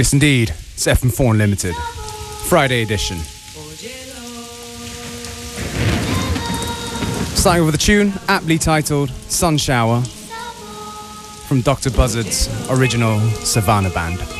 [0.00, 0.48] Yes, indeed.
[0.48, 1.74] It's FM4 Unlimited.
[2.48, 3.18] Friday edition.
[7.36, 11.90] Starting with a tune aptly titled Sun Shower from Dr.
[11.90, 14.39] Buzzard's original Savannah Band.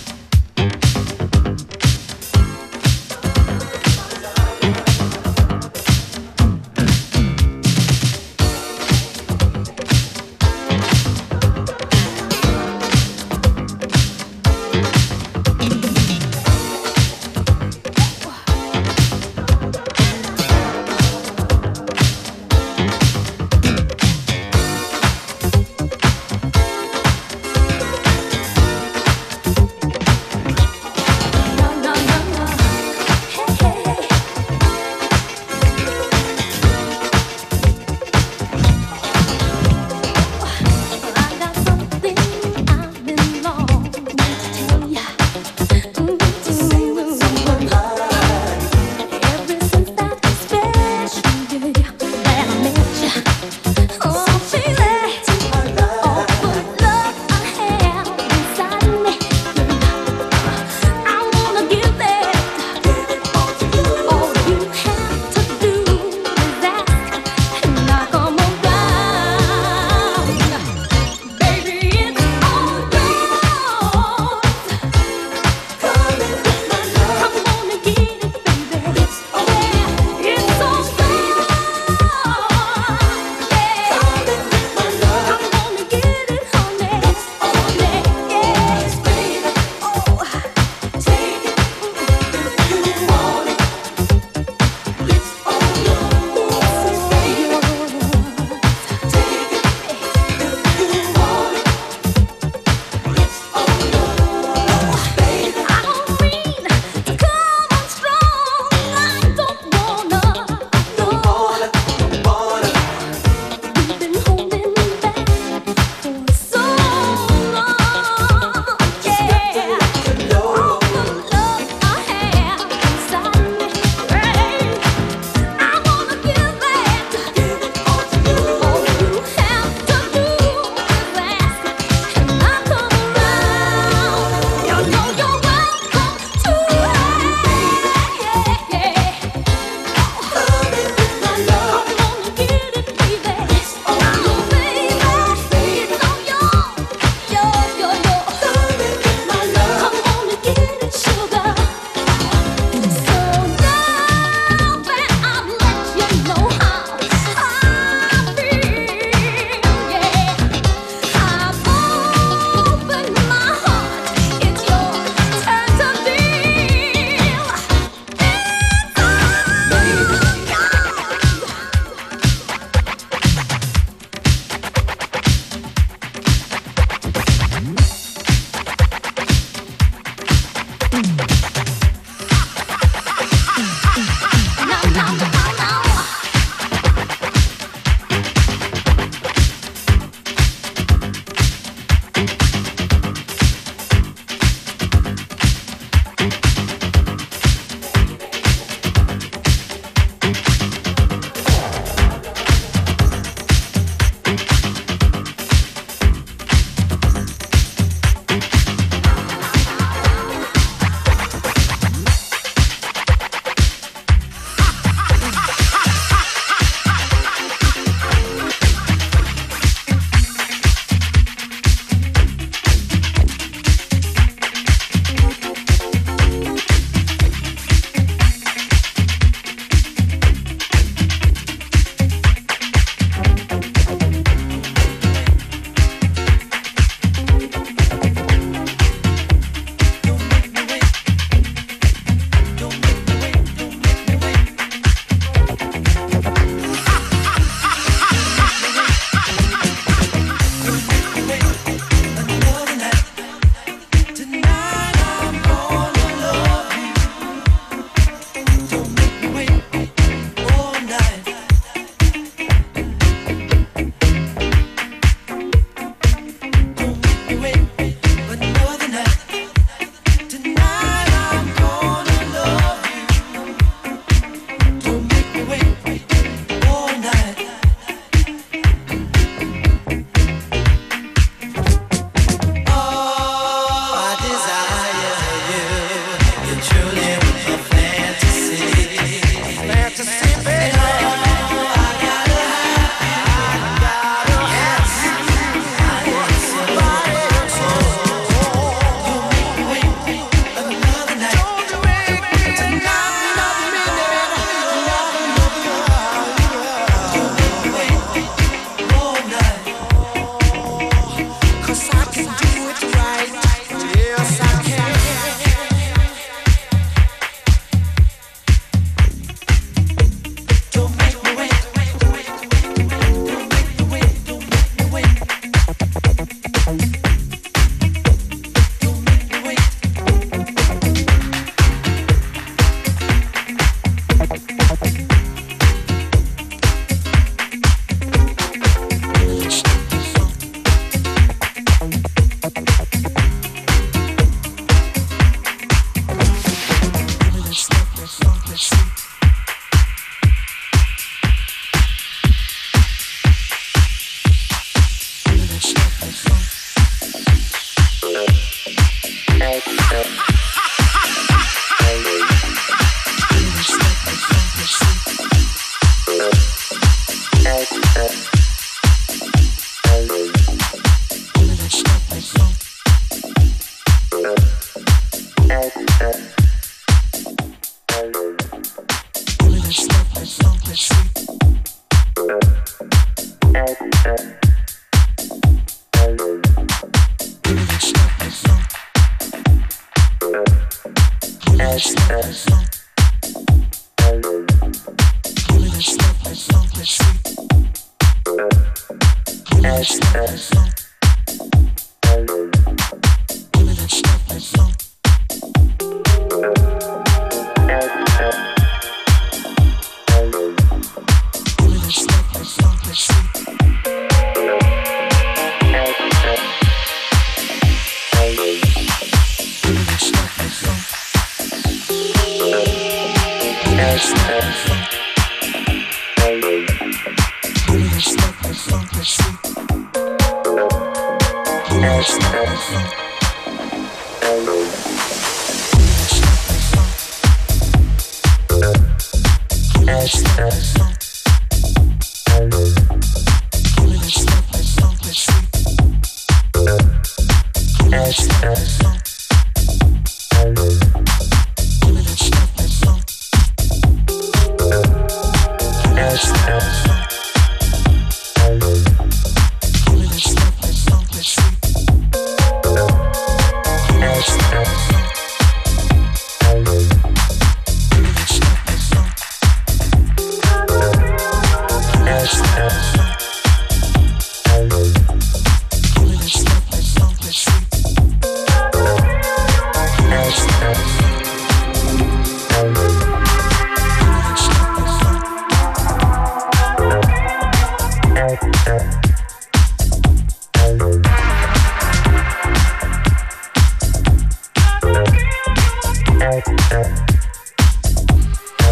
[399.71, 400.80] Podcast.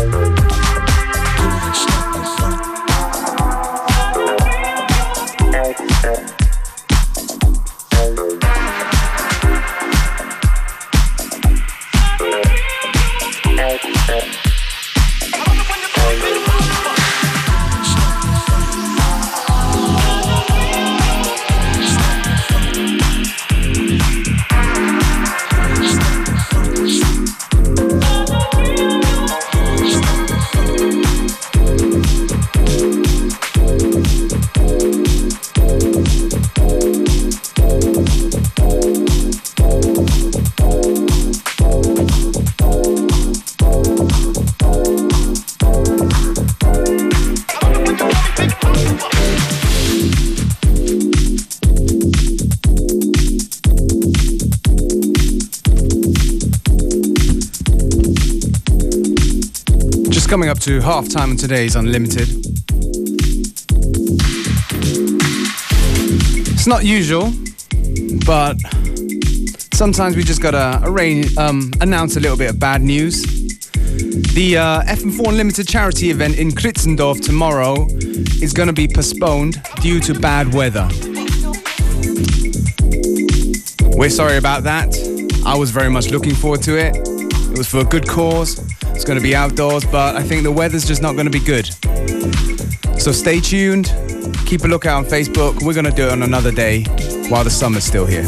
[0.07, 0.28] Coming
[60.59, 62.27] to half time on today's Unlimited.
[66.51, 67.31] It's not usual,
[68.25, 68.57] but
[69.73, 73.21] sometimes we just gotta arrange, um, announce a little bit of bad news.
[74.33, 77.87] The uh, FM4 Unlimited charity event in Kritzendorf tomorrow
[78.41, 80.89] is gonna be postponed due to bad weather.
[83.97, 84.93] We're sorry about that.
[85.45, 86.97] I was very much looking forward to it.
[86.97, 88.68] It was for a good cause.
[89.09, 91.65] Going to be outdoors, but I think the weather's just not going to be good.
[93.01, 93.91] So stay tuned.
[94.45, 95.63] Keep a lookout on Facebook.
[95.63, 96.83] We're going to do it on another day
[97.27, 98.25] while the summer's still here.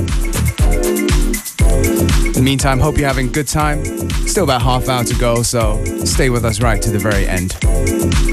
[2.26, 3.86] In the meantime, hope you're having a good time.
[4.26, 8.31] Still about half hour to go, so stay with us right to the very end.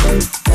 [0.00, 0.47] Thank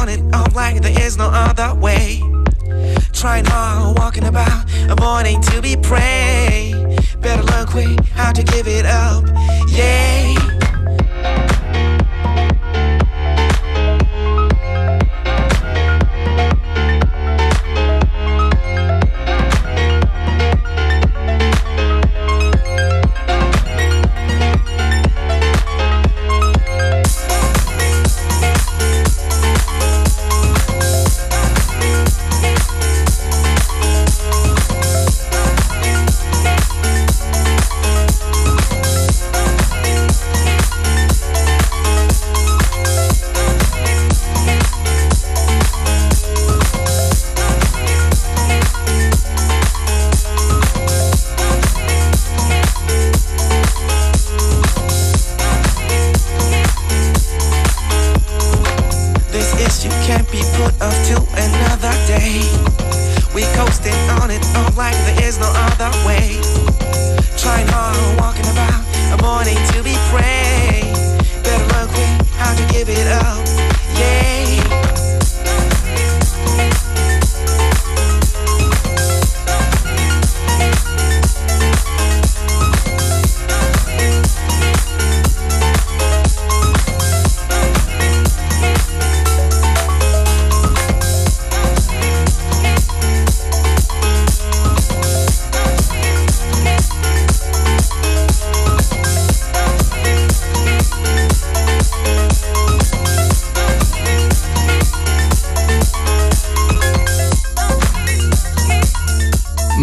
[0.00, 2.22] on it all like there is no other way.
[3.12, 6.72] Trying hard, walking about, avoiding to be prey.
[7.18, 9.24] Better luck we how to give it up.
[9.68, 10.49] Yeah.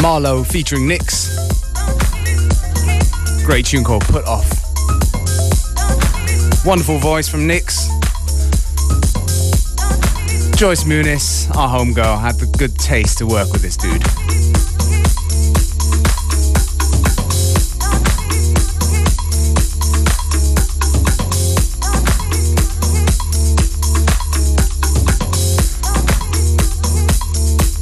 [0.07, 1.35] Marlowe featuring Nix.
[3.45, 4.47] Great tune called Put Off.
[6.65, 7.89] Wonderful voice from Nix.
[10.55, 14.01] Joyce Muniz, our homegirl, had the good taste to work with this dude.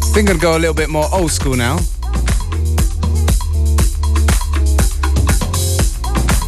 [0.02, 1.78] I think I'm gonna go a little bit more old school now.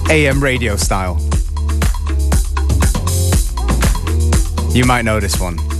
[0.09, 1.17] AM radio style.
[4.73, 5.76] You might know this one.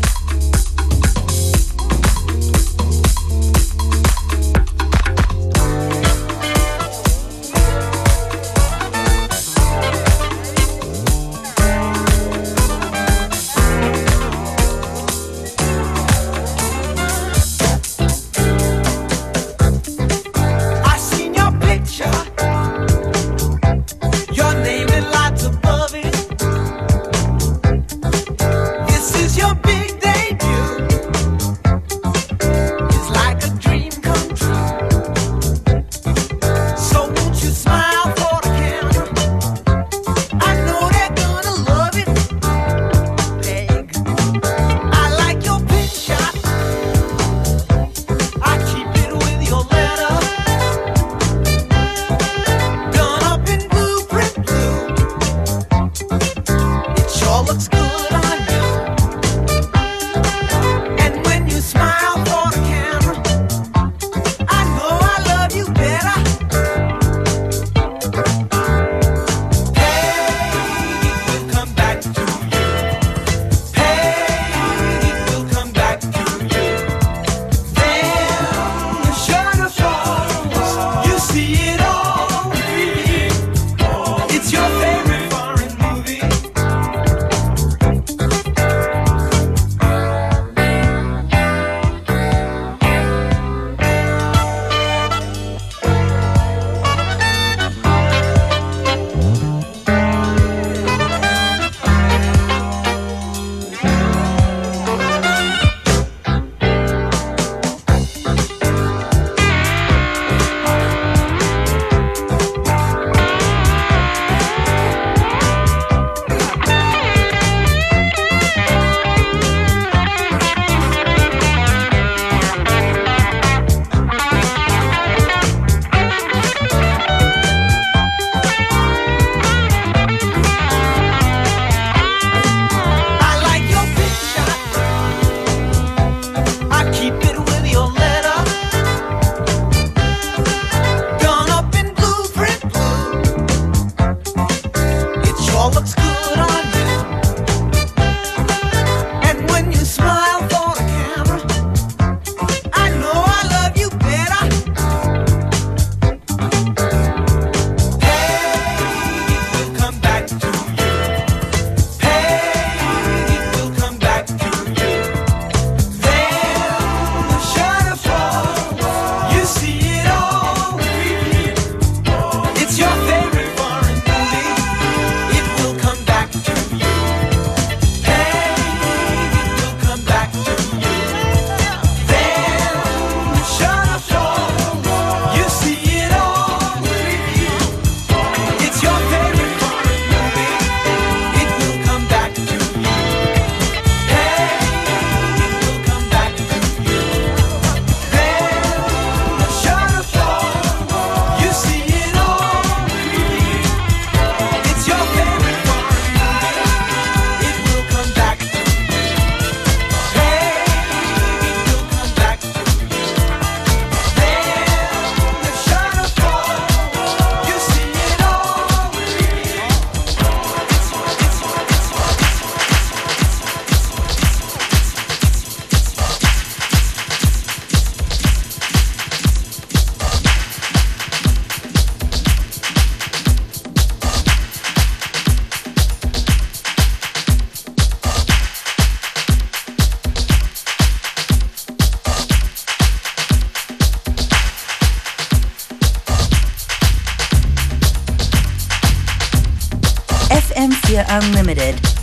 [250.58, 251.97] Unlimited.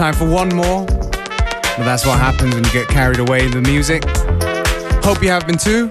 [0.00, 0.86] Time for one more.
[0.86, 4.02] But that's what happens when you get carried away in the music.
[5.04, 5.90] Hope you have been too.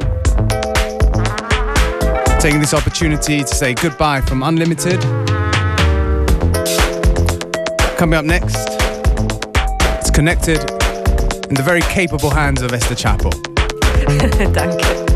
[2.40, 5.00] Taking this opportunity to say goodbye from Unlimited.
[8.00, 8.58] Coming up next,
[10.00, 10.58] it's connected
[11.48, 13.30] in the very capable hands of Esther Csapo.
[14.56, 15.09] Danke.